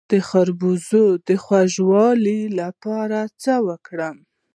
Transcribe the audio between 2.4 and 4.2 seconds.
لپاره څه وکړم؟